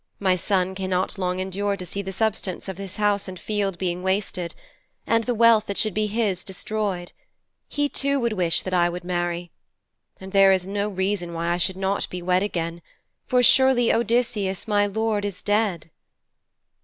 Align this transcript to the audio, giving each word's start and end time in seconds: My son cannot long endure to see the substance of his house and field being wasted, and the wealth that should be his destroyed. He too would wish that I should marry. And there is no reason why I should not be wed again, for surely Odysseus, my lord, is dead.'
My 0.19 0.35
son 0.35 0.73
cannot 0.73 1.19
long 1.19 1.39
endure 1.39 1.77
to 1.77 1.85
see 1.85 2.01
the 2.01 2.11
substance 2.11 2.67
of 2.67 2.79
his 2.79 2.95
house 2.95 3.27
and 3.27 3.39
field 3.39 3.77
being 3.77 4.01
wasted, 4.01 4.55
and 5.05 5.25
the 5.25 5.35
wealth 5.35 5.67
that 5.67 5.77
should 5.77 5.93
be 5.93 6.07
his 6.07 6.43
destroyed. 6.43 7.11
He 7.67 7.87
too 7.87 8.19
would 8.19 8.33
wish 8.33 8.63
that 8.63 8.73
I 8.73 8.89
should 8.91 9.03
marry. 9.03 9.51
And 10.19 10.31
there 10.31 10.51
is 10.51 10.65
no 10.65 10.89
reason 10.89 11.35
why 11.35 11.49
I 11.49 11.57
should 11.57 11.77
not 11.77 12.09
be 12.09 12.23
wed 12.23 12.41
again, 12.41 12.81
for 13.27 13.43
surely 13.43 13.93
Odysseus, 13.93 14.67
my 14.67 14.87
lord, 14.87 15.23
is 15.23 15.43
dead.' 15.43 15.91